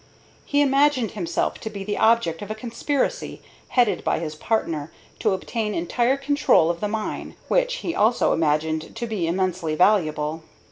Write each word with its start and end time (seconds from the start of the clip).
He 0.47 0.61
imagined 0.63 1.11
himself 1.11 1.59
to 1.59 1.69
be 1.69 1.83
the 1.83 1.99
object 1.99 2.41
of 2.41 2.49
a 2.49 2.55
conspiracy, 2.55 3.39
headed 3.67 4.03
by 4.03 4.17
his 4.17 4.33
partner, 4.33 4.91
to 5.19 5.31
obtain 5.33 5.75
entire 5.75 6.17
control 6.17 6.71
of 6.71 6.79
the 6.79 6.87
mine, 6.87 7.35
which 7.49 7.75
he 7.85 7.93
also 7.93 8.33
imagined 8.33 8.95
to 8.95 9.05
be 9.05 9.27
immensely 9.27 9.75
valuable. 9.75 10.41